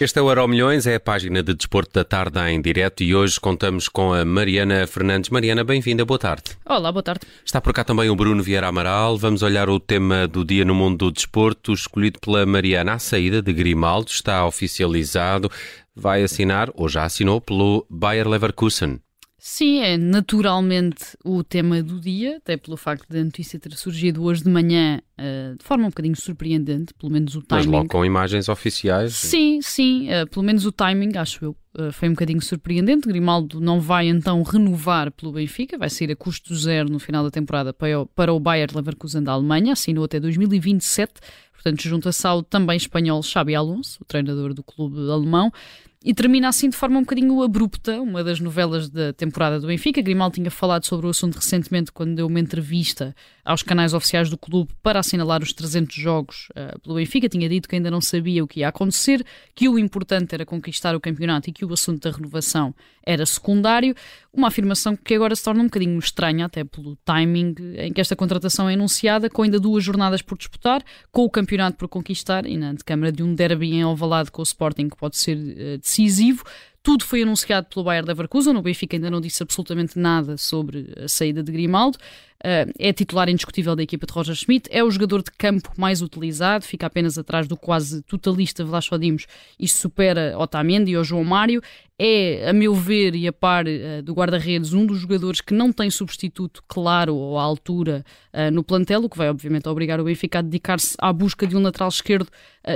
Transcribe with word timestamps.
Este 0.00 0.20
é 0.20 0.22
o 0.22 0.30
Euro 0.30 0.46
Milhões, 0.46 0.86
é 0.86 0.94
a 0.94 1.00
página 1.00 1.42
de 1.42 1.52
desporto 1.52 1.92
da 1.92 2.04
tarde 2.04 2.38
em 2.38 2.62
direto 2.62 3.02
e 3.02 3.16
hoje 3.16 3.40
contamos 3.40 3.88
com 3.88 4.12
a 4.12 4.24
Mariana 4.24 4.86
Fernandes. 4.86 5.28
Mariana, 5.28 5.64
bem-vinda, 5.64 6.04
boa 6.04 6.20
tarde. 6.20 6.56
Olá, 6.64 6.92
boa 6.92 7.02
tarde. 7.02 7.26
Está 7.44 7.60
por 7.60 7.72
cá 7.72 7.82
também 7.82 8.08
o 8.08 8.14
Bruno 8.14 8.40
Vieira 8.40 8.68
Amaral. 8.68 9.18
Vamos 9.18 9.42
olhar 9.42 9.68
o 9.68 9.80
tema 9.80 10.28
do 10.28 10.44
dia 10.44 10.64
no 10.64 10.72
mundo 10.72 10.98
do 10.98 11.10
desporto, 11.10 11.72
escolhido 11.72 12.20
pela 12.20 12.46
Mariana 12.46 12.92
à 12.92 12.98
saída 13.00 13.42
de 13.42 13.52
Grimaldo, 13.52 14.08
está 14.08 14.46
oficializado, 14.46 15.50
vai 15.96 16.22
assinar, 16.22 16.70
ou 16.74 16.88
já 16.88 17.02
assinou, 17.02 17.40
pelo 17.40 17.84
Bayer 17.90 18.28
Leverkusen. 18.28 19.00
Sim, 19.40 19.78
é 19.78 19.96
naturalmente 19.96 21.16
o 21.24 21.44
tema 21.44 21.80
do 21.80 22.00
dia, 22.00 22.38
até 22.38 22.56
pelo 22.56 22.76
facto 22.76 23.08
da 23.08 23.22
notícia 23.22 23.56
ter 23.56 23.72
surgido 23.76 24.24
hoje 24.24 24.42
de 24.42 24.50
manhã 24.50 25.00
uh, 25.16 25.56
de 25.56 25.64
forma 25.64 25.84
um 25.84 25.90
bocadinho 25.90 26.16
surpreendente, 26.16 26.92
pelo 26.92 27.12
menos 27.12 27.36
o 27.36 27.42
timing. 27.42 27.66
Mas 27.66 27.72
logo 27.72 27.88
com 27.88 28.04
imagens 28.04 28.48
oficiais. 28.48 29.14
Sim, 29.14 29.60
sim, 29.62 30.08
uh, 30.08 30.26
pelo 30.28 30.44
menos 30.44 30.66
o 30.66 30.72
timing, 30.72 31.16
acho 31.16 31.44
eu, 31.44 31.56
uh, 31.78 31.92
foi 31.92 32.08
um 32.08 32.14
bocadinho 32.14 32.42
surpreendente. 32.42 33.06
Grimaldo 33.06 33.60
não 33.60 33.80
vai 33.80 34.08
então 34.08 34.42
renovar 34.42 35.12
pelo 35.12 35.30
Benfica, 35.30 35.78
vai 35.78 35.88
sair 35.88 36.10
a 36.10 36.16
custo 36.16 36.52
zero 36.56 36.90
no 36.90 36.98
final 36.98 37.22
da 37.22 37.30
temporada 37.30 37.72
para 37.72 38.00
o, 38.00 38.06
para 38.06 38.32
o 38.32 38.40
Bayer 38.40 38.68
Leverkusen 38.74 39.22
da 39.22 39.30
Alemanha, 39.30 39.74
assinou 39.74 40.04
até 40.04 40.18
2027. 40.18 41.12
Portanto, 41.52 41.82
junta-se 41.82 42.26
ao 42.26 42.42
também 42.42 42.76
espanhol 42.76 43.22
Xabi 43.22 43.54
Alonso, 43.54 43.98
o 44.00 44.04
treinador 44.04 44.52
do 44.52 44.64
clube 44.64 44.98
alemão. 45.10 45.52
E 46.04 46.14
termina 46.14 46.48
assim 46.48 46.70
de 46.70 46.76
forma 46.76 46.96
um 46.96 47.02
bocadinho 47.02 47.42
abrupta, 47.42 48.00
uma 48.00 48.22
das 48.22 48.38
novelas 48.38 48.88
da 48.88 49.12
temporada 49.12 49.58
do 49.58 49.66
Benfica. 49.66 50.00
Grimaldo 50.00 50.36
tinha 50.36 50.50
falado 50.50 50.84
sobre 50.84 51.06
o 51.06 51.10
assunto 51.10 51.34
recentemente 51.34 51.90
quando 51.90 52.14
deu 52.14 52.28
uma 52.28 52.38
entrevista 52.38 53.12
aos 53.44 53.64
canais 53.64 53.92
oficiais 53.92 54.30
do 54.30 54.38
clube 54.38 54.72
para 54.80 55.00
assinalar 55.00 55.42
os 55.42 55.52
300 55.52 55.96
jogos 55.96 56.48
uh, 56.50 56.78
pelo 56.80 56.94
Benfica. 56.94 57.28
Tinha 57.28 57.48
dito 57.48 57.68
que 57.68 57.74
ainda 57.74 57.90
não 57.90 58.00
sabia 58.00 58.44
o 58.44 58.46
que 58.46 58.60
ia 58.60 58.68
acontecer, 58.68 59.26
que 59.56 59.68
o 59.68 59.76
importante 59.76 60.34
era 60.34 60.46
conquistar 60.46 60.94
o 60.94 61.00
campeonato 61.00 61.50
e 61.50 61.52
que 61.52 61.64
o 61.64 61.72
assunto 61.72 62.00
da 62.08 62.14
renovação 62.14 62.72
era 63.04 63.26
secundário. 63.26 63.92
Uma 64.32 64.48
afirmação 64.48 64.94
que 64.94 65.14
agora 65.14 65.34
se 65.34 65.42
torna 65.42 65.62
um 65.62 65.66
bocadinho 65.66 65.98
estranha, 65.98 66.46
até 66.46 66.62
pelo 66.62 66.94
timing 67.04 67.54
em 67.78 67.92
que 67.92 68.00
esta 68.00 68.14
contratação 68.14 68.68
é 68.68 68.74
anunciada, 68.74 69.28
com 69.28 69.42
ainda 69.42 69.58
duas 69.58 69.82
jornadas 69.82 70.22
por 70.22 70.38
disputar, 70.38 70.84
com 71.10 71.24
o 71.24 71.30
campeonato 71.30 71.76
por 71.76 71.88
conquistar 71.88 72.46
e 72.46 72.56
na 72.56 72.70
antecâmara 72.70 73.10
de 73.10 73.22
um 73.22 73.34
derby 73.34 73.72
em 73.72 73.82
Alvalade 73.82 74.30
com 74.30 74.42
o 74.42 74.44
Sporting 74.44 74.90
que 74.90 74.96
pode 74.96 75.16
ser 75.16 75.36
uh, 75.36 75.87
decisivo. 75.88 76.44
Tudo 76.82 77.04
foi 77.04 77.22
anunciado 77.22 77.66
pelo 77.66 77.84
Bayer 77.84 78.04
Leverkusen, 78.04 78.56
o 78.56 78.62
Benfica 78.62 78.96
ainda 78.96 79.10
não 79.10 79.20
disse 79.20 79.42
absolutamente 79.42 79.98
nada 79.98 80.36
sobre 80.36 80.94
a 81.02 81.08
saída 81.08 81.42
de 81.42 81.50
Grimaldo. 81.50 81.98
Uh, 82.38 82.70
é 82.78 82.92
titular 82.92 83.28
indiscutível 83.28 83.74
da 83.74 83.82
equipa 83.82 84.06
de 84.06 84.12
Roger 84.12 84.34
Schmidt, 84.36 84.68
é 84.70 84.84
o 84.84 84.90
jogador 84.90 85.24
de 85.24 85.30
campo 85.32 85.72
mais 85.76 86.00
utilizado, 86.00 86.64
fica 86.64 86.86
apenas 86.86 87.18
atrás 87.18 87.48
do 87.48 87.56
quase 87.56 88.00
totalista 88.02 88.64
Vlacho 88.64 88.96
Dimos 88.96 89.26
e 89.58 89.66
supera 89.66 90.38
Otamendi 90.38 90.96
ou 90.96 91.02
João 91.02 91.24
Mário. 91.24 91.60
É, 92.00 92.48
a 92.48 92.52
meu 92.52 92.76
ver 92.76 93.16
e 93.16 93.26
a 93.26 93.32
par 93.32 93.64
uh, 93.66 94.00
do 94.04 94.14
guarda-redes, 94.14 94.72
um 94.72 94.86
dos 94.86 95.00
jogadores 95.00 95.40
que 95.40 95.52
não 95.52 95.72
tem 95.72 95.90
substituto 95.90 96.62
claro 96.68 97.12
ou 97.12 97.36
à 97.36 97.42
altura 97.42 98.04
uh, 98.32 98.52
no 98.52 98.62
plantel, 98.62 99.02
o 99.02 99.10
que 99.10 99.18
vai 99.18 99.28
obviamente 99.28 99.68
obrigar 99.68 99.98
o 99.98 100.04
Benfica 100.04 100.38
a 100.38 100.42
dedicar-se 100.42 100.94
à 101.00 101.12
busca 101.12 101.44
de 101.44 101.56
um 101.56 101.60
lateral 101.60 101.88
esquerdo 101.88 102.28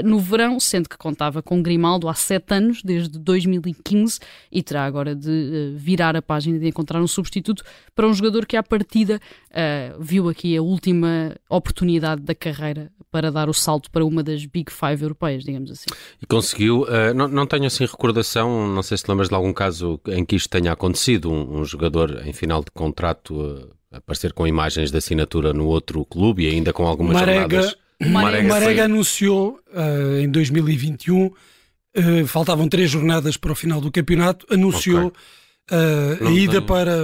no 0.06 0.18
verão, 0.18 0.58
sendo 0.58 0.88
que 0.88 0.96
contava 0.96 1.42
com 1.42 1.62
Grimaldo 1.62 2.08
há 2.08 2.14
sete 2.14 2.54
anos, 2.54 2.82
desde 2.82 3.18
2015, 3.18 4.20
e 4.50 4.62
terá 4.62 4.86
agora 4.86 5.14
de 5.14 5.74
virar 5.76 6.16
a 6.16 6.22
página 6.22 6.58
de 6.58 6.66
encontrar 6.66 7.02
um 7.02 7.06
substituto 7.06 7.62
para 7.94 8.08
um 8.08 8.14
jogador 8.14 8.46
que 8.46 8.56
à 8.56 8.62
partida 8.62 9.20
uh, 9.52 10.02
viu 10.02 10.28
aqui 10.28 10.56
a 10.56 10.62
última 10.62 11.36
oportunidade 11.48 12.22
da 12.22 12.34
carreira 12.34 12.90
para 13.10 13.30
dar 13.30 13.48
o 13.48 13.52
salto 13.52 13.90
para 13.90 14.04
uma 14.04 14.22
das 14.22 14.46
Big 14.46 14.72
Five 14.72 15.02
europeias, 15.02 15.44
digamos 15.44 15.70
assim. 15.70 15.86
E 16.20 16.26
conseguiu, 16.26 16.82
uh, 16.84 17.12
não, 17.14 17.28
não 17.28 17.46
tenho 17.46 17.66
assim 17.66 17.84
recordação, 17.84 18.66
não 18.68 18.82
sei 18.82 18.96
se 18.96 19.04
lembras 19.06 19.28
de 19.28 19.34
algum 19.34 19.52
caso 19.52 20.00
em 20.08 20.24
que 20.24 20.34
isto 20.34 20.48
tenha 20.48 20.72
acontecido, 20.72 21.30
um, 21.30 21.60
um 21.60 21.64
jogador 21.64 22.26
em 22.26 22.32
final 22.32 22.64
de 22.64 22.70
contrato 22.70 23.34
uh, 23.34 23.68
aparecer 23.92 24.32
com 24.32 24.46
imagens 24.46 24.90
de 24.90 24.96
assinatura 24.96 25.52
no 25.52 25.66
outro 25.66 26.04
clube 26.06 26.44
e 26.44 26.48
ainda 26.48 26.72
com 26.72 26.86
algumas 26.86 27.14
Marega, 27.14 27.62
jornadas. 27.62 27.76
Marega, 28.00 28.48
Marega 28.48 28.84
anunciou 28.86 29.60
uh, 29.74 30.18
em 30.18 30.28
2021, 30.28 31.30
faltavam 32.26 32.66
três 32.66 32.90
jornadas 32.90 33.36
para 33.36 33.52
o 33.52 33.54
final 33.54 33.78
do 33.78 33.92
campeonato, 33.92 34.46
anunciou 34.50 35.12
okay. 35.68 36.26
a 36.26 36.30
ida 36.30 36.52
tenho... 36.52 36.62
para 36.62 36.96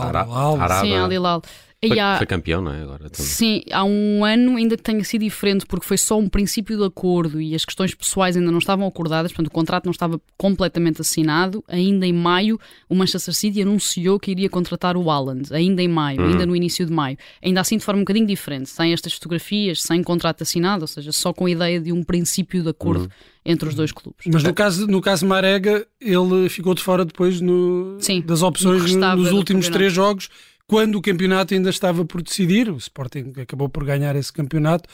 Al 0.00 0.08
Hilal. 0.26 0.80
Sim, 0.80 0.94
Al 0.94 1.12
Hilal. 1.12 1.42
Foi, 1.84 1.98
há, 1.98 2.16
foi, 2.16 2.26
campeão, 2.26 2.62
não 2.62 2.72
é? 2.72 2.82
Agora, 2.82 3.10
também. 3.10 3.26
Sim, 3.26 3.62
há 3.72 3.82
um 3.82 4.24
ano 4.24 4.56
ainda 4.56 4.76
que 4.76 4.84
tenha 4.84 5.02
sido 5.02 5.22
diferente, 5.22 5.66
porque 5.66 5.84
foi 5.84 5.98
só 5.98 6.16
um 6.16 6.28
princípio 6.28 6.76
de 6.76 6.84
acordo 6.84 7.40
e 7.40 7.56
as 7.56 7.64
questões 7.64 7.92
pessoais 7.92 8.36
ainda 8.36 8.52
não 8.52 8.58
estavam 8.58 8.86
acordadas, 8.86 9.32
portanto 9.32 9.48
o 9.48 9.50
contrato 9.50 9.86
não 9.86 9.90
estava 9.90 10.20
completamente 10.36 11.00
assinado. 11.00 11.64
Ainda 11.66 12.06
em 12.06 12.12
maio, 12.12 12.58
o 12.88 12.94
Manchester 12.94 13.34
City 13.34 13.62
anunciou 13.62 14.20
que 14.20 14.30
iria 14.30 14.48
contratar 14.48 14.96
o 14.96 15.10
Haaland, 15.10 15.52
ainda 15.52 15.82
em 15.82 15.88
maio, 15.88 16.20
hum. 16.20 16.28
ainda 16.28 16.46
no 16.46 16.54
início 16.54 16.86
de 16.86 16.92
maio. 16.92 17.16
Ainda 17.42 17.60
assim 17.60 17.76
de 17.78 17.84
forma 17.84 17.98
um 17.98 18.04
bocadinho 18.04 18.28
diferente, 18.28 18.70
sem 18.70 18.92
estas 18.92 19.14
fotografias, 19.14 19.82
sem 19.82 20.04
contrato 20.04 20.42
assinado, 20.42 20.82
ou 20.82 20.88
seja, 20.88 21.10
só 21.10 21.32
com 21.32 21.46
a 21.46 21.50
ideia 21.50 21.80
de 21.80 21.90
um 21.92 22.04
princípio 22.04 22.62
de 22.62 22.68
acordo. 22.68 23.06
Hum 23.06 23.32
entre 23.44 23.68
os 23.68 23.74
dois 23.74 23.90
clubes. 23.90 24.24
Mas 24.32 24.42
no 24.42 24.54
caso, 24.54 24.86
no 24.86 25.00
caso 25.00 25.26
Marega, 25.26 25.84
ele 26.00 26.48
ficou 26.48 26.74
de 26.74 26.82
fora 26.82 27.04
depois 27.04 27.40
no, 27.40 27.96
Sim, 28.00 28.20
das 28.20 28.42
opções 28.42 28.94
nos 28.94 29.32
últimos 29.32 29.68
três 29.68 29.92
jogos 29.92 30.28
quando 30.72 30.94
o 30.94 31.02
campeonato 31.02 31.52
ainda 31.52 31.68
estava 31.68 32.02
por 32.02 32.22
decidir, 32.22 32.70
o 32.70 32.78
Sporting 32.78 33.34
acabou 33.42 33.68
por 33.68 33.84
ganhar 33.84 34.16
esse 34.16 34.32
campeonato. 34.32 34.88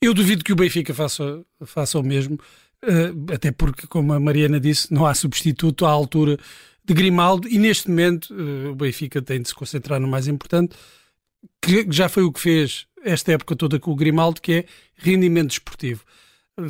Eu 0.00 0.14
duvido 0.14 0.44
que 0.44 0.52
o 0.52 0.54
Benfica 0.54 0.94
faça, 0.94 1.44
faça 1.66 1.98
o 1.98 2.04
mesmo, 2.04 2.36
uh, 2.36 3.32
até 3.34 3.50
porque, 3.50 3.84
como 3.88 4.12
a 4.12 4.20
Mariana 4.20 4.60
disse, 4.60 4.94
não 4.94 5.04
há 5.04 5.12
substituto 5.12 5.86
à 5.86 5.90
altura 5.90 6.38
de 6.84 6.94
Grimaldo 6.94 7.48
e 7.48 7.58
neste 7.58 7.88
momento 7.88 8.32
uh, 8.32 8.70
o 8.70 8.76
Benfica 8.76 9.20
tem 9.20 9.42
de 9.42 9.48
se 9.48 9.54
concentrar 9.56 9.98
no 9.98 10.06
mais 10.06 10.28
importante, 10.28 10.76
que 11.60 11.84
já 11.90 12.08
foi 12.08 12.22
o 12.22 12.30
que 12.30 12.38
fez 12.38 12.86
esta 13.02 13.32
época 13.32 13.56
toda 13.56 13.80
com 13.80 13.90
o 13.90 13.96
Grimaldo, 13.96 14.40
que 14.40 14.52
é 14.52 14.64
rendimento 14.94 15.48
desportivo. 15.48 16.04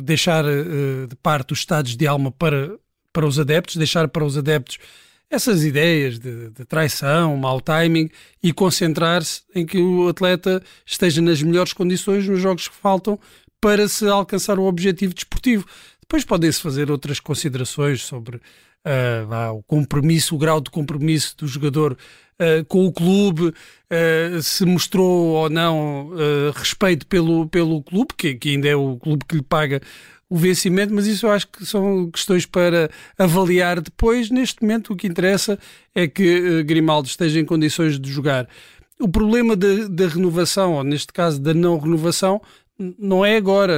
Deixar 0.01 0.43
uh, 0.43 1.05
de 1.07 1.15
parte 1.17 1.53
os 1.53 1.59
estados 1.59 1.95
de 1.95 2.07
alma 2.07 2.31
para, 2.31 2.79
para 3.13 3.27
os 3.27 3.39
adeptos, 3.39 3.75
deixar 3.75 4.07
para 4.07 4.25
os 4.25 4.35
adeptos 4.35 4.79
essas 5.35 5.63
ideias 5.63 6.17
de, 6.17 6.49
de 6.49 6.65
traição, 6.65 7.35
mau 7.35 7.59
timing 7.59 8.09
e 8.41 8.53
concentrar-se 8.53 9.41
em 9.53 9.65
que 9.65 9.77
o 9.77 10.07
atleta 10.07 10.63
esteja 10.85 11.21
nas 11.21 11.41
melhores 11.41 11.73
condições 11.73 12.27
nos 12.27 12.39
jogos 12.39 12.67
que 12.67 12.75
faltam 12.75 13.19
para 13.59 13.87
se 13.87 14.07
alcançar 14.07 14.57
o 14.57 14.63
objetivo 14.63 15.13
desportivo. 15.13 15.65
Depois 16.01 16.23
podem-se 16.23 16.61
fazer 16.61 16.89
outras 16.89 17.19
considerações 17.19 18.03
sobre 18.03 18.37
uh, 18.37 19.53
o 19.53 19.63
compromisso, 19.63 20.35
o 20.35 20.37
grau 20.37 20.61
de 20.61 20.69
compromisso 20.69 21.35
do 21.37 21.47
jogador 21.47 21.93
uh, 21.93 22.63
com 22.65 22.85
o 22.85 22.93
clube, 22.93 23.47
uh, 23.47 24.41
se 24.41 24.65
mostrou 24.65 25.33
ou 25.33 25.49
não 25.49 26.11
respeito 26.53 27.05
pelo, 27.07 27.47
pelo 27.49 27.83
clube, 27.83 28.13
que, 28.17 28.35
que 28.35 28.49
ainda 28.51 28.67
é 28.67 28.75
o 28.75 28.97
clube 28.97 29.25
que 29.27 29.35
lhe 29.35 29.43
paga 29.43 29.81
o 30.29 30.35
vencimento, 30.35 30.93
mas 30.93 31.05
isso 31.05 31.25
eu 31.27 31.31
acho 31.31 31.47
que 31.47 31.65
são 31.65 32.09
questões 32.09 32.45
para 32.45 32.89
avaliar 33.17 33.79
depois. 33.79 34.29
Neste 34.29 34.61
momento, 34.61 34.93
o 34.93 34.95
que 34.95 35.07
interessa 35.07 35.59
é 35.93 36.07
que 36.07 36.39
uh, 36.39 36.65
Grimaldo 36.65 37.07
esteja 37.07 37.39
em 37.39 37.45
condições 37.45 37.99
de 37.99 38.11
jogar. 38.11 38.47
O 38.99 39.07
problema 39.07 39.55
da 39.55 40.07
renovação, 40.07 40.73
ou 40.73 40.83
neste 40.83 41.11
caso 41.11 41.39
da 41.39 41.53
não 41.53 41.77
renovação, 41.77 42.41
não 42.97 43.25
é 43.25 43.35
agora. 43.35 43.75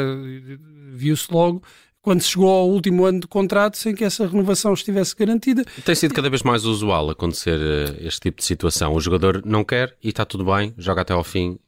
Viu-se 0.94 1.28
logo 1.32 1.62
quando 2.02 2.22
chegou 2.22 2.50
ao 2.50 2.70
último 2.70 3.04
ano 3.04 3.20
de 3.20 3.28
contrato 3.28 3.78
sem 3.78 3.94
que 3.94 4.04
essa 4.04 4.26
renovação 4.26 4.74
estivesse 4.74 5.16
garantida. 5.16 5.66
Tem 5.84 5.96
sido 5.96 6.14
cada 6.14 6.30
vez 6.30 6.44
mais 6.44 6.66
usual 6.66 7.10
acontecer 7.10 7.60
uh, 7.60 7.98
este 8.00 8.22
tipo 8.22 8.38
de 8.38 8.46
situação. 8.46 8.94
O 8.94 9.00
jogador 9.02 9.42
não 9.44 9.64
quer 9.64 9.96
e 10.02 10.10
está 10.10 10.24
tudo 10.24 10.46
bem, 10.46 10.74
joga 10.78 11.02
até 11.02 11.14
ao 11.14 11.24
fim. 11.24 11.60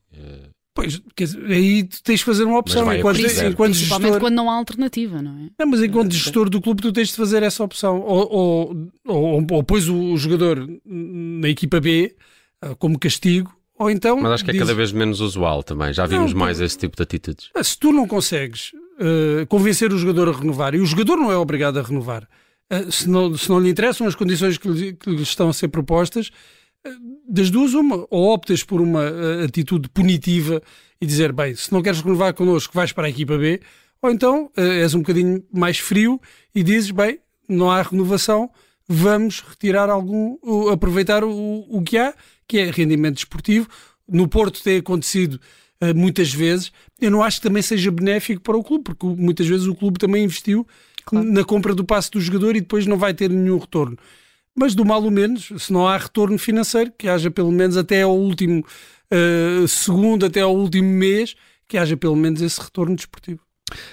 Pois, 0.82 1.02
dizer, 1.18 1.46
aí 1.46 1.84
tens 2.04 2.20
de 2.20 2.26
fazer 2.26 2.44
uma 2.44 2.58
opção. 2.58 2.92
Enquanto, 2.94 3.20
enquanto 3.20 3.74
gestor, 3.74 4.20
quando 4.20 4.36
não 4.36 4.50
há 4.50 4.56
alternativa, 4.56 5.22
não 5.22 5.32
é? 5.32 5.50
Não, 5.60 5.68
mas 5.68 5.84
enquanto 5.84 6.14
gestor 6.14 6.50
do 6.50 6.62
clube, 6.62 6.82
tu 6.82 6.94
tens 6.94 7.10
de 7.10 7.16
fazer 7.16 7.44
essa 7.44 7.64
opção. 7.64 8.02
Ou, 8.02 8.32
ou, 8.32 8.88
ou, 9.06 9.48
ou 9.52 9.64
pões 9.64 9.90
o 9.90 10.16
jogador 10.16 10.68
na 10.86 11.50
equipa 11.50 11.80
B 11.80 12.16
ah, 12.62 12.76
como 12.76 12.98
castigo, 12.98 13.54
ou 13.78 13.90
então. 13.90 14.18
Mas 14.18 14.34
acho 14.34 14.46
que 14.46 14.52
é 14.52 14.58
cada 14.58 14.74
vez 14.74 14.92
menos 14.92 15.20
usual 15.22 15.64
também. 15.64 15.94
Já 15.94 16.06
vimos 16.06 16.34
não, 16.34 16.40
mais 16.40 16.60
esse 16.60 16.78
tipo 16.78 16.96
de 16.96 17.04
atitudes. 17.04 17.50
Se 17.64 17.78
tu 17.78 17.92
não 17.92 18.08
consegues 18.08 18.72
uh, 18.74 19.46
convencer 19.48 19.92
o 19.94 19.98
jogador 19.98 20.30
a 20.30 20.32
renovar, 20.32 20.76
e 20.76 20.80
o 20.80 20.86
jogador 20.86 21.18
não 21.18 21.32
é 21.32 21.38
obrigado 21.38 21.78
a 21.78 21.82
renovar, 21.82 22.28
uh, 22.72 22.92
se, 22.92 23.10
não, 23.10 23.36
se 23.38 23.50
não 23.50 23.60
lhe 23.60 23.70
interessam 23.70 24.08
as 24.08 24.16
condições 24.16 24.58
que 24.58 24.68
lhe, 24.68 24.94
que 24.94 25.10
lhe 25.10 25.24
estão 25.24 25.50
a 25.50 25.54
ser 25.54 25.70
propostas 25.70 26.32
das 27.28 27.50
duas, 27.50 27.74
uma, 27.74 28.06
ou 28.10 28.34
optas 28.34 28.64
por 28.64 28.82
uma 28.82 29.02
uh, 29.02 29.44
atitude 29.46 29.90
punitiva 29.90 30.62
e 31.00 31.06
dizer, 31.06 31.32
bem, 31.32 31.56
se 31.56 31.72
não 31.72 31.82
queres 31.82 32.02
renovar 32.02 32.34
connosco, 32.34 32.74
vais 32.74 32.92
para 32.92 33.08
a 33.08 33.10
equipa 33.10 33.38
B, 33.38 33.60
ou 34.02 34.10
então 34.10 34.46
uh, 34.58 34.62
és 34.62 34.94
um 34.94 35.00
bocadinho 35.00 35.44
mais 35.52 35.78
frio 35.78 36.20
e 36.54 36.64
dizes, 36.64 36.92
bem, 36.92 37.20
não 37.48 37.70
há 37.70 37.82
renovação, 37.82 38.50
vamos 38.88 39.42
retirar 39.42 39.90
algum, 39.90 40.38
aproveitar 40.72 41.24
o, 41.24 41.66
o 41.70 41.82
que 41.84 41.98
há, 41.98 42.14
que 42.48 42.58
é 42.58 42.72
rendimento 42.72 43.16
desportivo. 43.16 43.68
No 44.08 44.28
Porto 44.28 44.64
tem 44.64 44.78
acontecido 44.78 45.40
muitas 45.96 46.34
vezes. 46.34 46.72
Eu 47.00 47.12
não 47.12 47.24
acho 47.24 47.38
que 47.38 47.48
também 47.48 47.62
seja 47.62 47.92
benéfico 47.92 48.42
para 48.42 48.58
o 48.58 48.64
clube, 48.64 48.84
porque 48.84 49.06
muitas 49.06 49.48
vezes 49.48 49.68
o 49.68 49.76
clube 49.76 50.00
também 50.00 50.24
investiu 50.24 50.68
claro. 51.06 51.32
na 51.32 51.44
compra 51.44 51.76
do 51.76 51.86
passe 51.86 52.10
do 52.12 52.20
jogador 52.20 52.56
e 52.56 52.62
depois 52.62 52.86
não 52.86 52.98
vai 52.98 53.14
ter 53.14 53.30
nenhum 53.30 53.58
retorno. 53.58 53.98
Mas 54.60 54.76
do 54.76 54.84
mal 54.84 55.02
ou 55.02 55.10
menos, 55.10 55.54
se 55.58 55.72
não 55.72 55.88
há 55.88 55.96
retorno 55.96 56.38
financeiro, 56.38 56.92
que 56.98 57.08
haja 57.08 57.32
pelo 57.32 57.50
menos 57.50 57.78
até 57.78 58.02
ao 58.02 58.14
último 58.14 58.60
uh, 58.60 59.66
segundo, 59.70 60.26
até 60.26 60.42
ao 60.42 60.54
último 60.54 60.90
mês, 60.90 61.34
que 61.66 61.78
haja 61.78 61.96
pelo 61.96 62.18
menos 62.18 62.42
esse 62.42 62.60
retorno 62.60 62.94
desportivo. 62.94 63.40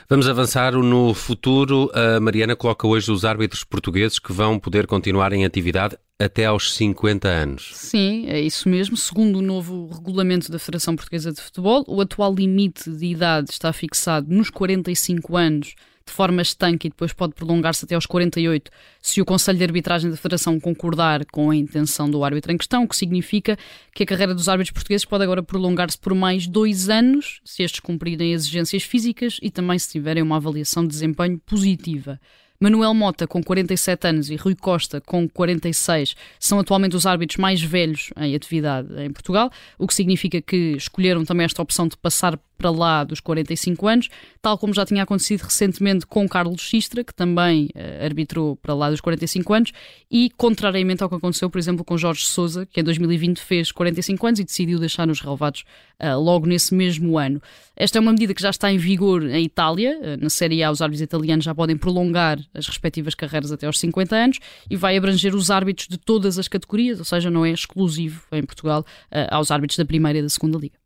Vamos 0.08 0.28
avançar 0.28 0.72
no 0.72 1.14
futuro. 1.14 1.88
A 1.94 2.18
Mariana 2.18 2.56
coloca 2.56 2.84
hoje 2.84 3.12
os 3.12 3.24
árbitros 3.24 3.62
portugueses 3.62 4.18
que 4.18 4.32
vão 4.32 4.58
poder 4.58 4.88
continuar 4.88 5.32
em 5.32 5.44
atividade 5.44 5.96
até 6.18 6.46
aos 6.46 6.74
50 6.74 7.28
anos. 7.28 7.70
Sim, 7.74 8.26
é 8.26 8.40
isso 8.40 8.68
mesmo. 8.68 8.96
Segundo 8.96 9.36
o 9.38 9.42
novo 9.42 9.86
regulamento 9.86 10.50
da 10.50 10.58
Federação 10.58 10.96
Portuguesa 10.96 11.30
de 11.30 11.40
Futebol, 11.40 11.84
o 11.86 12.00
atual 12.00 12.34
limite 12.34 12.90
de 12.90 13.06
idade 13.06 13.52
está 13.52 13.72
fixado 13.72 14.34
nos 14.34 14.50
45 14.50 15.36
anos 15.36 15.76
de 16.06 16.12
forma 16.12 16.40
estanque 16.40 16.86
e 16.86 16.90
depois 16.90 17.12
pode 17.12 17.34
prolongar-se 17.34 17.84
até 17.84 17.94
aos 17.94 18.06
48 18.06 18.70
se 19.02 19.20
o 19.20 19.24
Conselho 19.24 19.58
de 19.58 19.64
Arbitragem 19.64 20.10
da 20.10 20.16
Federação 20.16 20.58
concordar 20.60 21.24
com 21.26 21.50
a 21.50 21.56
intenção 21.56 22.08
do 22.08 22.22
árbitro 22.24 22.52
em 22.52 22.56
questão, 22.56 22.84
o 22.84 22.88
que 22.88 22.96
significa 22.96 23.58
que 23.92 24.04
a 24.04 24.06
carreira 24.06 24.34
dos 24.34 24.48
árbitros 24.48 24.72
portugueses 24.72 25.04
pode 25.04 25.24
agora 25.24 25.42
prolongar-se 25.42 25.98
por 25.98 26.14
mais 26.14 26.46
dois 26.46 26.88
anos 26.88 27.40
se 27.44 27.62
estes 27.62 27.80
cumprirem 27.80 28.32
exigências 28.32 28.84
físicas 28.84 29.38
e 29.42 29.50
também 29.50 29.78
se 29.78 29.90
tiverem 29.90 30.22
uma 30.22 30.36
avaliação 30.36 30.84
de 30.84 30.90
desempenho 30.90 31.38
positiva. 31.44 32.20
Manuel 32.58 32.94
Mota, 32.94 33.26
com 33.26 33.42
47 33.42 34.06
anos, 34.06 34.30
e 34.30 34.36
Rui 34.36 34.54
Costa, 34.54 35.00
com 35.00 35.28
46, 35.28 36.16
são 36.40 36.58
atualmente 36.58 36.96
os 36.96 37.04
árbitros 37.04 37.36
mais 37.36 37.62
velhos 37.62 38.10
em 38.16 38.34
atividade 38.34 38.88
em 39.02 39.10
Portugal, 39.12 39.50
o 39.78 39.86
que 39.86 39.94
significa 39.94 40.40
que 40.40 40.74
escolheram 40.76 41.24
também 41.24 41.44
esta 41.44 41.60
opção 41.60 41.86
de 41.86 41.96
passar 41.96 42.38
para 42.56 42.70
lá 42.70 43.04
dos 43.04 43.20
45 43.20 43.86
anos, 43.86 44.08
tal 44.40 44.58
como 44.58 44.72
já 44.72 44.84
tinha 44.84 45.02
acontecido 45.02 45.42
recentemente 45.42 46.06
com 46.06 46.28
Carlos 46.28 46.60
Xistra, 46.60 47.04
que 47.04 47.14
também 47.14 47.66
uh, 47.74 48.04
arbitrou 48.04 48.56
para 48.56 48.74
lá 48.74 48.90
dos 48.90 49.00
45 49.00 49.52
anos, 49.52 49.72
e 50.10 50.30
contrariamente 50.36 51.02
ao 51.02 51.08
que 51.08 51.14
aconteceu, 51.14 51.50
por 51.50 51.58
exemplo, 51.58 51.84
com 51.84 51.96
Jorge 51.96 52.24
Souza, 52.24 52.66
que 52.66 52.80
em 52.80 52.84
2020 52.84 53.40
fez 53.40 53.70
45 53.70 54.26
anos 54.26 54.40
e 54.40 54.44
decidiu 54.44 54.78
deixar 54.78 55.08
os 55.08 55.20
relevados 55.20 55.64
uh, 56.02 56.18
logo 56.18 56.46
nesse 56.46 56.74
mesmo 56.74 57.18
ano. 57.18 57.40
Esta 57.76 57.98
é 57.98 58.00
uma 58.00 58.12
medida 58.12 58.32
que 58.32 58.42
já 58.42 58.50
está 58.50 58.72
em 58.72 58.78
vigor 58.78 59.22
em 59.28 59.44
Itália, 59.44 59.98
uh, 60.00 60.22
na 60.22 60.30
Série 60.30 60.62
A 60.62 60.70
os 60.70 60.80
árbitros 60.80 61.02
italianos 61.02 61.44
já 61.44 61.54
podem 61.54 61.76
prolongar 61.76 62.38
as 62.54 62.66
respectivas 62.66 63.14
carreiras 63.14 63.52
até 63.52 63.66
aos 63.66 63.78
50 63.78 64.16
anos 64.16 64.38
e 64.70 64.76
vai 64.76 64.96
abranger 64.96 65.34
os 65.34 65.50
árbitros 65.50 65.88
de 65.88 65.98
todas 65.98 66.38
as 66.38 66.48
categorias, 66.48 66.98
ou 66.98 67.04
seja, 67.04 67.30
não 67.30 67.44
é 67.44 67.50
exclusivo 67.50 68.22
em 68.32 68.42
Portugal 68.42 68.84
aos 69.30 69.50
árbitros 69.50 69.76
da 69.76 69.84
primeira 69.84 70.18
e 70.18 70.22
da 70.22 70.28
segunda 70.28 70.58
liga. 70.58 70.85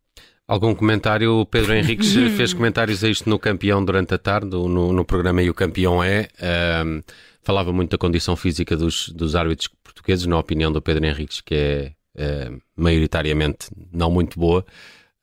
Algum 0.50 0.74
comentário? 0.74 1.34
O 1.34 1.46
Pedro 1.46 1.74
Henriques 1.74 2.12
fez 2.36 2.52
comentários 2.52 3.04
a 3.04 3.08
isto 3.08 3.30
no 3.30 3.38
Campeão 3.38 3.84
durante 3.84 4.14
a 4.14 4.18
tarde, 4.18 4.48
no, 4.48 4.92
no 4.92 5.04
programa 5.04 5.40
E 5.40 5.48
o 5.48 5.54
Campeão 5.54 6.02
é. 6.02 6.26
Um, 6.84 7.00
falava 7.40 7.72
muito 7.72 7.92
da 7.92 7.98
condição 7.98 8.34
física 8.34 8.76
dos, 8.76 9.10
dos 9.10 9.36
árbitros 9.36 9.68
portugueses, 9.84 10.26
na 10.26 10.36
opinião 10.36 10.72
do 10.72 10.82
Pedro 10.82 11.06
Henriques, 11.06 11.40
que 11.40 11.54
é, 11.54 11.92
é 12.16 12.50
maioritariamente 12.74 13.68
não 13.92 14.10
muito 14.10 14.40
boa. 14.40 14.66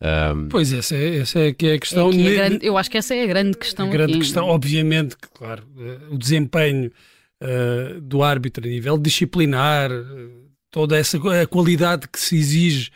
Um... 0.02 0.48
Pois, 0.48 0.72
essa 0.72 0.96
é, 0.96 1.18
essa 1.18 1.40
é 1.40 1.52
que 1.52 1.68
é 1.68 1.74
a 1.74 1.80
questão. 1.80 2.08
É 2.08 2.14
que 2.14 2.28
é 2.28 2.34
grande, 2.34 2.66
eu 2.66 2.78
acho 2.78 2.90
que 2.90 2.98
essa 2.98 3.14
é 3.14 3.24
a 3.24 3.28
grande 3.28 3.58
questão. 3.58 3.88
A 3.90 3.92
grande 3.92 4.14
aqui. 4.14 4.22
questão, 4.22 4.48
obviamente, 4.48 5.18
que, 5.18 5.28
claro, 5.28 5.68
eh, 5.78 5.98
o 6.10 6.18
desempenho 6.18 6.90
uh, 7.44 8.00
do 8.00 8.24
árbitro 8.24 8.66
a 8.66 8.70
nível 8.70 8.98
disciplinar, 8.98 9.92
uh, 9.92 10.32
toda 10.72 10.98
essa 10.98 11.18
a 11.18 11.46
qualidade 11.46 12.08
que 12.08 12.18
se 12.18 12.38
exige 12.38 12.92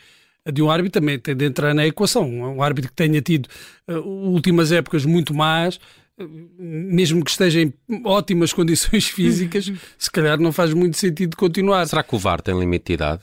de 0.50 0.62
um 0.62 0.70
árbitro 0.70 1.00
também 1.00 1.18
tem 1.18 1.36
de 1.36 1.44
entrar 1.44 1.74
na 1.74 1.86
equação. 1.86 2.28
Um 2.28 2.62
árbitro 2.62 2.90
que 2.90 2.96
tenha 2.96 3.20
tido 3.20 3.48
uh, 3.88 3.98
últimas 3.98 4.72
épocas 4.72 5.04
muito 5.04 5.32
más, 5.32 5.76
uh, 6.18 6.28
mesmo 6.58 7.24
que 7.24 7.30
esteja 7.30 7.60
em 7.60 7.72
ótimas 8.04 8.52
condições 8.54 9.06
físicas, 9.06 9.70
se 9.98 10.10
calhar 10.10 10.38
não 10.38 10.52
faz 10.52 10.74
muito 10.74 10.96
sentido 10.96 11.36
continuar. 11.36 11.86
Será 11.86 12.02
que 12.02 12.14
o 12.14 12.18
VAR 12.18 12.40
tem 12.40 12.58
limite 12.58 12.86
de 12.86 12.92
idade? 12.94 13.22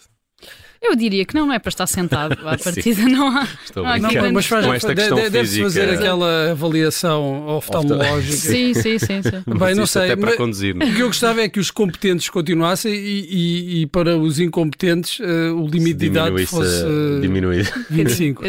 Eu 0.81 0.95
diria 0.95 1.25
que 1.25 1.35
não, 1.35 1.45
não 1.45 1.53
é 1.53 1.59
para 1.59 1.69
estar 1.69 1.87
sentado. 1.87 2.37
À 2.47 2.57
partida 2.57 3.03
não 3.03 3.27
há. 3.27 3.47
Estou 3.63 3.83
não, 3.83 3.97
não, 3.99 4.33
mas 4.33 4.45
faz, 4.45 4.65
com 4.65 4.73
esta 4.73 4.95
questão 4.95 5.17
deve, 5.17 5.29
deve 5.29 5.61
fazer 5.61 5.89
aquela 5.89 6.51
avaliação 6.51 7.47
oftalmológica. 7.47 8.37
sim, 8.37 8.73
sim, 8.73 8.97
sim. 8.97 9.21
sim. 9.21 9.57
Bem, 9.57 9.75
não 9.75 9.85
sei. 9.85 10.03
Até 10.03 10.15
para 10.15 10.37
conduzir. 10.37 10.75
O 10.75 10.79
que 10.79 11.01
eu 11.01 11.07
gostava 11.07 11.41
é 11.41 11.49
que 11.49 11.59
os 11.59 11.69
competentes 11.69 12.29
continuassem 12.29 12.93
e, 12.93 13.27
e, 13.29 13.81
e 13.81 13.85
para 13.87 14.17
os 14.17 14.39
incompetentes 14.39 15.19
uh, 15.19 15.55
o 15.55 15.67
limite 15.67 15.99
de 15.99 16.05
idade 16.07 16.45
fosse 16.45 16.83
uh, 16.83 17.19
diminuído. 17.21 17.69
25. 17.89 18.43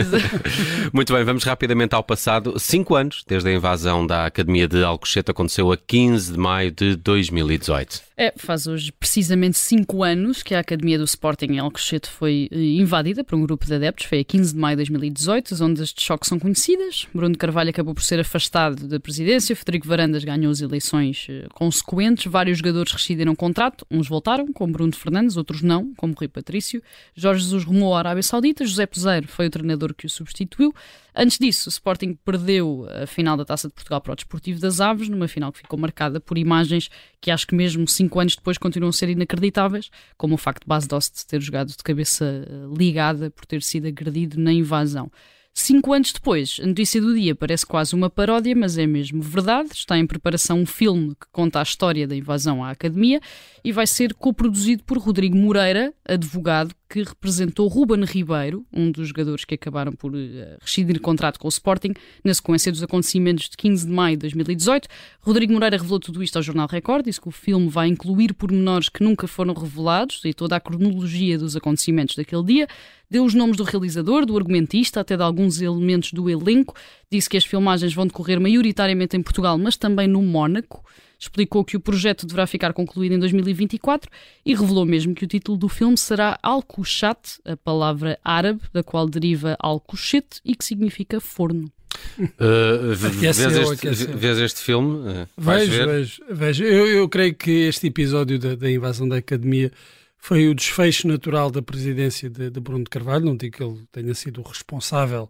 Muito 0.92 1.12
bem, 1.12 1.24
vamos 1.24 1.44
rapidamente 1.44 1.94
ao 1.94 2.02
passado. 2.02 2.58
Cinco 2.58 2.94
anos 2.94 3.24
desde 3.26 3.48
a 3.48 3.52
invasão 3.52 4.06
da 4.06 4.26
Academia 4.26 4.68
de 4.68 4.82
Alcochete 4.82 5.30
aconteceu 5.30 5.72
a 5.72 5.76
15 5.76 6.32
de 6.32 6.38
maio 6.38 6.70
de 6.70 6.96
2018. 6.96 8.09
É, 8.22 8.34
faz 8.36 8.66
hoje 8.66 8.92
precisamente 8.92 9.56
cinco 9.56 10.04
anos 10.04 10.42
que 10.42 10.54
a 10.54 10.60
Academia 10.60 10.98
do 10.98 11.04
Sporting 11.04 11.52
em 11.52 11.58
Alcochete 11.58 12.06
foi 12.10 12.50
eh, 12.52 12.58
invadida 12.74 13.24
por 13.24 13.34
um 13.34 13.40
grupo 13.40 13.64
de 13.64 13.72
adeptos. 13.72 14.04
Foi 14.04 14.20
a 14.20 14.24
15 14.24 14.52
de 14.52 14.60
maio 14.60 14.76
de 14.76 14.80
2018. 14.80 15.54
As 15.54 15.60
ondas 15.62 15.88
de 15.88 16.02
choque 16.02 16.26
são 16.26 16.38
conhecidas. 16.38 17.08
Bruno 17.14 17.34
Carvalho 17.38 17.70
acabou 17.70 17.94
por 17.94 18.02
ser 18.02 18.20
afastado 18.20 18.86
da 18.86 19.00
presidência. 19.00 19.56
Federico 19.56 19.88
Varandas 19.88 20.22
ganhou 20.22 20.52
as 20.52 20.60
eleições 20.60 21.28
eh, 21.30 21.46
consequentes. 21.54 22.30
Vários 22.30 22.58
jogadores 22.58 22.92
rescindiram 22.92 23.34
contrato. 23.34 23.86
Uns 23.90 24.06
voltaram, 24.06 24.52
como 24.52 24.70
Bruno 24.70 24.94
Fernandes, 24.94 25.38
outros 25.38 25.62
não, 25.62 25.94
como 25.94 26.12
Rui 26.12 26.28
Patrício. 26.28 26.82
Jorge 27.14 27.44
Jesus 27.44 27.64
rumou 27.64 27.94
à 27.94 28.00
Arábia 28.00 28.22
Saudita. 28.22 28.66
José 28.66 28.84
Peseiro 28.84 29.28
foi 29.28 29.46
o 29.46 29.50
treinador 29.50 29.94
que 29.94 30.04
o 30.04 30.10
substituiu. 30.10 30.74
Antes 31.14 31.38
disso, 31.38 31.68
o 31.68 31.70
Sporting 31.70 32.16
perdeu 32.24 32.86
a 33.02 33.06
final 33.06 33.36
da 33.36 33.44
Taça 33.44 33.66
de 33.66 33.74
Portugal 33.74 34.00
para 34.00 34.12
o 34.12 34.16
Desportivo 34.16 34.60
das 34.60 34.80
Aves, 34.80 35.08
numa 35.08 35.26
final 35.26 35.50
que 35.50 35.58
ficou 35.58 35.78
marcada 35.78 36.20
por 36.20 36.38
imagens 36.38 36.90
que 37.20 37.30
acho 37.30 37.46
que 37.46 37.54
mesmo 37.54 37.86
cinco 38.10 38.18
anos 38.18 38.34
depois 38.34 38.58
continuam 38.58 38.90
a 38.90 38.92
ser 38.92 39.08
inacreditáveis, 39.08 39.88
como 40.18 40.34
o 40.34 40.38
facto 40.38 40.62
de 40.62 40.66
Bas 40.66 40.86
Dost 40.86 41.26
ter 41.28 41.40
jogado 41.40 41.68
de 41.68 41.76
cabeça 41.76 42.24
eh, 42.24 42.76
ligada 42.76 43.30
por 43.30 43.46
ter 43.46 43.62
sido 43.62 43.86
agredido 43.86 44.40
na 44.40 44.52
invasão. 44.52 45.08
Cinco 45.54 45.92
anos 45.92 46.12
depois, 46.12 46.58
a 46.62 46.66
notícia 46.66 47.00
do 47.00 47.14
dia 47.14 47.34
parece 47.34 47.64
quase 47.64 47.94
uma 47.94 48.10
paródia, 48.10 48.54
mas 48.56 48.78
é 48.78 48.86
mesmo 48.86 49.22
verdade. 49.22 49.70
Está 49.72 49.96
em 49.96 50.06
preparação 50.06 50.60
um 50.60 50.66
filme 50.66 51.10
que 51.10 51.26
conta 51.30 51.60
a 51.60 51.62
história 51.62 52.06
da 52.06 52.16
invasão 52.16 52.64
à 52.64 52.70
academia 52.70 53.20
e 53.64 53.70
vai 53.70 53.86
ser 53.86 54.14
coproduzido 54.14 54.82
por 54.82 54.98
Rodrigo 54.98 55.36
Moreira, 55.36 55.94
advogado 56.04 56.74
que 56.90 57.04
representou 57.04 57.68
Ruben 57.68 58.04
Ribeiro, 58.04 58.66
um 58.72 58.90
dos 58.90 59.08
jogadores 59.08 59.44
que 59.44 59.54
acabaram 59.54 59.92
por 59.92 60.12
uh, 60.12 60.18
rescindir 60.60 61.00
contrato 61.00 61.38
com 61.38 61.46
o 61.46 61.48
Sporting 61.48 61.94
na 62.24 62.34
sequência 62.34 62.72
dos 62.72 62.82
acontecimentos 62.82 63.48
de 63.48 63.56
15 63.56 63.86
de 63.86 63.92
maio 63.92 64.16
de 64.16 64.22
2018. 64.22 64.88
Rodrigo 65.20 65.52
Moreira 65.52 65.76
revelou 65.76 66.00
tudo 66.00 66.20
isto 66.20 66.34
ao 66.34 66.42
Jornal 66.42 66.66
Record, 66.66 67.04
disse 67.04 67.20
que 67.20 67.28
o 67.28 67.30
filme 67.30 67.68
vai 67.68 67.86
incluir 67.86 68.34
pormenores 68.34 68.88
que 68.88 69.04
nunca 69.04 69.28
foram 69.28 69.54
revelados 69.54 70.20
e 70.24 70.34
toda 70.34 70.56
a 70.56 70.60
cronologia 70.60 71.38
dos 71.38 71.54
acontecimentos 71.54 72.16
daquele 72.16 72.42
dia. 72.42 72.66
Deu 73.08 73.24
os 73.24 73.34
nomes 73.34 73.56
do 73.56 73.62
realizador, 73.62 74.26
do 74.26 74.36
argumentista, 74.36 74.98
até 74.98 75.16
de 75.16 75.22
alguns 75.22 75.60
elementos 75.60 76.12
do 76.12 76.28
elenco. 76.28 76.74
Disse 77.10 77.30
que 77.30 77.36
as 77.36 77.44
filmagens 77.44 77.94
vão 77.94 78.06
decorrer 78.06 78.40
maioritariamente 78.40 79.16
em 79.16 79.22
Portugal, 79.22 79.56
mas 79.56 79.76
também 79.76 80.08
no 80.08 80.22
Mónaco 80.22 80.84
explicou 81.20 81.62
que 81.62 81.76
o 81.76 81.80
projeto 81.80 82.26
deverá 82.26 82.46
ficar 82.46 82.72
concluído 82.72 83.12
em 83.12 83.18
2024 83.18 84.10
e 84.44 84.54
revelou 84.54 84.86
mesmo 84.86 85.14
que 85.14 85.24
o 85.24 85.28
título 85.28 85.58
do 85.58 85.68
filme 85.68 85.96
será 85.98 86.38
Al-Kushat, 86.42 87.38
a 87.44 87.56
palavra 87.58 88.18
árabe 88.24 88.62
da 88.72 88.82
qual 88.82 89.06
deriva 89.06 89.54
Al-Kushet 89.60 90.40
e 90.42 90.56
que 90.56 90.64
significa 90.64 91.20
forno. 91.20 91.70
Uh, 92.18 92.94
vês, 92.94 93.38
este, 93.38 94.06
vês, 94.06 94.38
este, 94.38 94.60
filme? 94.60 94.96
Uh, 94.96 95.28
vejo, 95.36 95.86
vejo, 95.86 96.22
vejo. 96.30 96.64
Eu, 96.64 96.86
eu, 96.86 97.08
creio 97.08 97.34
que 97.34 97.50
este 97.50 97.88
episódio 97.88 98.38
da, 98.38 98.54
da, 98.54 98.70
invasão 98.70 99.06
da 99.06 99.16
academia 99.16 99.70
foi 100.16 100.48
o 100.48 100.54
desfecho 100.54 101.06
natural 101.06 101.50
da 101.50 101.60
presidência 101.60 102.30
de, 102.30 102.48
de 102.48 102.60
Bruno 102.60 102.84
de 102.84 102.90
Carvalho. 102.90 103.26
Não 103.26 103.36
digo 103.36 103.56
que 103.56 103.62
ele 103.62 103.82
tenha 103.92 104.14
sido 104.14 104.40
o 104.40 104.44
responsável 104.44 105.28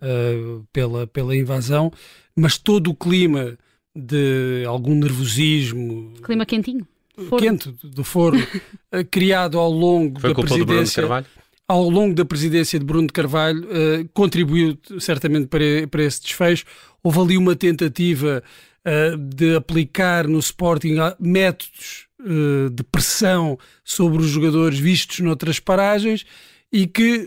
uh, 0.00 0.64
pela, 0.72 1.06
pela 1.06 1.34
invasão, 1.34 1.92
mas 2.36 2.56
todo 2.56 2.90
o 2.90 2.94
clima 2.94 3.58
de 3.94 4.64
algum 4.66 4.94
nervosismo. 4.94 6.12
Clima 6.22 6.44
quentinho. 6.44 6.86
Forno. 7.16 7.38
Quente, 7.38 7.74
do 7.84 8.02
forno, 8.02 8.44
eh, 8.90 9.04
criado 9.04 9.58
ao 9.58 9.70
longo 9.70 10.20
Foi 10.20 10.34
da 10.34 10.42
presidência. 10.42 11.24
Ao 11.66 11.88
longo 11.88 12.12
da 12.12 12.24
presidência 12.24 12.78
de 12.78 12.84
Bruno 12.84 13.06
de 13.06 13.12
Carvalho, 13.12 13.62
uh, 13.62 14.08
contribuiu 14.12 14.76
certamente 14.98 15.46
para, 15.46 15.86
para 15.90 16.02
esse 16.02 16.20
desfecho. 16.20 16.66
Houve 17.02 17.20
ali 17.20 17.38
uma 17.38 17.56
tentativa 17.56 18.42
uh, 18.84 19.16
de 19.16 19.54
aplicar 19.56 20.28
no 20.28 20.38
Sporting 20.40 20.96
métodos 21.18 22.06
uh, 22.20 22.68
de 22.68 22.82
pressão 22.82 23.58
sobre 23.82 24.18
os 24.18 24.26
jogadores 24.26 24.78
vistos 24.78 25.20
noutras 25.20 25.58
paragens 25.58 26.26
e 26.70 26.86
que 26.86 27.26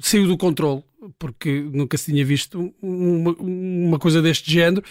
saiu 0.00 0.28
do 0.28 0.38
controle 0.38 0.84
porque 1.18 1.68
nunca 1.72 1.96
se 1.98 2.12
tinha 2.12 2.24
visto 2.24 2.72
uma, 2.80 3.32
uma 3.38 3.98
coisa 3.98 4.22
deste 4.22 4.50
género. 4.50 4.84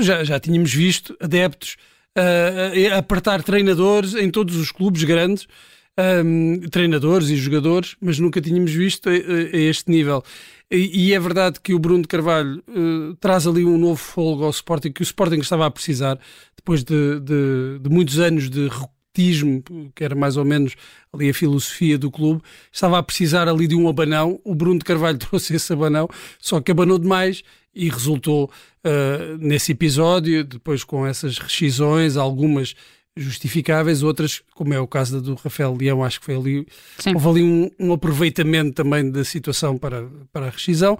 Já, 0.00 0.24
já 0.24 0.40
tínhamos 0.40 0.72
visto 0.72 1.16
adeptos 1.20 1.76
uh, 2.16 2.96
apertar 2.96 3.42
treinadores 3.42 4.14
em 4.14 4.30
todos 4.30 4.56
os 4.56 4.70
clubes 4.72 5.04
grandes. 5.04 5.46
um, 6.24 6.60
treinadores 6.70 7.28
e 7.28 7.36
jogadores, 7.36 7.96
mas 8.00 8.18
nunca 8.18 8.40
tínhamos 8.40 8.72
visto 8.72 9.08
a, 9.08 9.12
a 9.12 9.58
este 9.58 9.90
nível. 9.90 10.22
E, 10.70 11.08
e, 11.08 11.14
é 11.14 11.20
verdade 11.20 11.60
que 11.60 11.74
o 11.74 11.78
Bruno 11.78 12.02
de 12.02 12.08
Carvalho 12.08 12.62
uh, 12.68 13.14
traz 13.20 13.46
ali 13.46 13.64
um 13.64 13.78
novo 13.78 13.96
fogo 13.96 14.44
ao 14.44 14.50
Sporting, 14.50 14.90
que 14.90 15.02
o 15.02 15.04
Sporting 15.04 15.38
estava 15.38 15.66
a 15.66 15.70
precisar, 15.70 16.18
depois 16.56 16.82
de, 16.82 17.20
de, 17.20 17.78
de 17.80 17.90
muitos 17.90 18.18
anos 18.18 18.50
de 18.50 18.68
que 19.94 20.02
era 20.02 20.14
mais 20.14 20.36
ou 20.36 20.44
menos 20.44 20.74
ali 21.12 21.30
a 21.30 21.34
filosofia 21.34 21.96
do 21.96 22.10
clube, 22.10 22.42
estava 22.72 22.98
a 22.98 23.02
precisar 23.02 23.48
ali 23.48 23.66
de 23.66 23.74
um 23.74 23.88
abanão. 23.88 24.40
O 24.44 24.54
Bruno 24.54 24.78
de 24.78 24.84
Carvalho 24.84 25.16
trouxe 25.18 25.54
esse 25.54 25.72
abanão, 25.72 26.08
só 26.38 26.60
que 26.60 26.70
abanou 26.70 26.98
demais 26.98 27.42
e 27.74 27.88
resultou 27.88 28.50
uh, 28.84 29.38
nesse 29.38 29.72
episódio, 29.72 30.44
depois 30.44 30.84
com 30.84 31.06
essas 31.06 31.38
rescisões, 31.38 32.16
algumas 32.16 32.74
justificáveis, 33.16 34.02
outras, 34.02 34.42
como 34.54 34.74
é 34.74 34.80
o 34.80 34.88
caso 34.88 35.20
do 35.20 35.34
Rafael 35.34 35.76
Leão, 35.76 36.02
acho 36.02 36.18
que 36.18 36.26
foi 36.26 36.36
ali, 36.36 36.66
Sim. 36.98 37.14
houve 37.14 37.28
ali 37.28 37.42
um, 37.42 37.70
um, 37.78 37.92
aproveitamento 37.92 38.72
também 38.72 39.08
da 39.08 39.24
situação 39.24 39.78
para, 39.78 40.08
para 40.32 40.46
a 40.46 40.50
rescisão. 40.50 40.98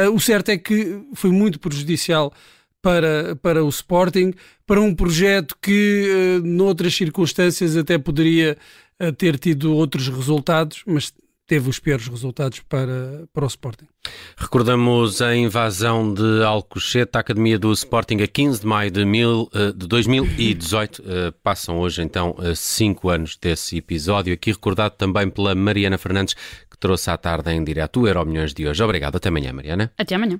Uh, 0.00 0.10
o 0.10 0.20
certo 0.20 0.48
é 0.50 0.56
que 0.56 0.98
foi 1.14 1.30
muito 1.30 1.58
prejudicial 1.58 2.32
para, 2.82 3.36
para 3.36 3.64
o 3.64 3.68
Sporting, 3.68 4.32
para 4.66 4.80
um 4.80 4.94
projeto 4.94 5.56
que, 5.60 6.40
uh, 6.40 6.46
noutras 6.46 6.94
circunstâncias, 6.94 7.76
até 7.76 7.98
poderia 7.98 8.56
uh, 9.02 9.12
ter 9.12 9.38
tido 9.38 9.74
outros 9.74 10.08
resultados, 10.08 10.82
mas 10.86 11.12
teve 11.50 11.68
os 11.68 11.80
piores 11.80 12.06
resultados 12.06 12.60
para, 12.60 13.24
para 13.32 13.44
o 13.44 13.48
Sporting. 13.48 13.86
Recordamos 14.36 15.20
a 15.20 15.34
invasão 15.34 16.14
de 16.14 16.44
Alcochete, 16.44 17.10
a 17.16 17.18
Academia 17.18 17.58
do 17.58 17.72
Sporting, 17.72 18.22
a 18.22 18.28
15 18.28 18.60
de 18.60 18.66
maio 18.68 18.88
de, 18.88 19.04
mil, 19.04 19.50
eh, 19.52 19.72
de 19.72 19.88
2018. 19.88 21.02
Eh, 21.04 21.32
passam 21.42 21.80
hoje, 21.80 22.02
então, 22.02 22.36
eh, 22.38 22.54
cinco 22.54 23.08
anos 23.08 23.36
desse 23.36 23.78
episódio. 23.78 24.32
Aqui 24.32 24.52
recordado 24.52 24.92
também 24.92 25.28
pela 25.28 25.52
Mariana 25.56 25.98
Fernandes, 25.98 26.34
que 26.70 26.78
trouxe 26.78 27.10
à 27.10 27.16
tarde 27.16 27.50
em 27.50 27.64
direto 27.64 28.02
o 28.02 28.06
Euro 28.06 28.24
Milhões 28.24 28.54
de 28.54 28.68
hoje. 28.68 28.80
Obrigado. 28.84 29.16
Até 29.16 29.28
amanhã, 29.28 29.52
Mariana. 29.52 29.92
Até 29.98 30.14
amanhã. 30.14 30.38